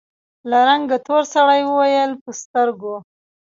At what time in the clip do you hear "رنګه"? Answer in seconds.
0.69-0.97